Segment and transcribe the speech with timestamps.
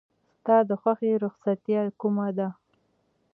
[0.37, 2.47] ستا د خوښې رخصتیا کومه ده؟